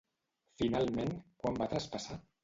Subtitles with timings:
[0.61, 1.11] Finalment,
[1.43, 2.19] quan va traspassar?